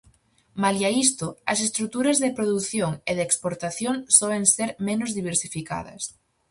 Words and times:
Malia 0.63 0.89
isto, 1.05 1.27
as 1.51 1.59
estruturas 1.67 2.17
de 2.23 2.33
produción 2.37 2.91
e 3.09 3.11
de 3.17 3.23
exportación 3.29 3.95
soen 4.17 4.43
ser 4.55 4.69
menos 4.87 5.09
diversificadas. 5.19 6.01